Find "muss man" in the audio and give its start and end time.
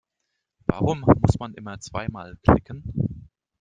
1.01-1.53